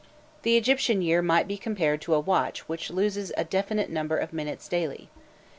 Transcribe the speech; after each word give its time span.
The 0.41 0.57
Egyptian 0.57 1.03
year 1.03 1.21
might 1.21 1.47
be 1.47 1.57
compared 1.57 2.01
to 2.01 2.15
a 2.15 2.19
watch 2.19 2.67
which 2.67 2.89
loses 2.89 3.31
a 3.37 3.43
definite 3.43 3.91
number 3.91 4.17
of 4.17 4.33
minutes 4.33 4.67
daily. 4.67 5.11